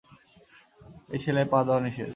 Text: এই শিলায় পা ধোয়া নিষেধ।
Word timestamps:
এই 1.13 1.19
শিলায় 1.23 1.47
পা 1.51 1.59
ধোয়া 1.67 1.79
নিষেধ। 1.79 2.09